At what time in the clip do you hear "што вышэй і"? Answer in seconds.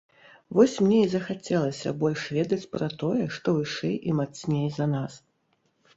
3.39-4.19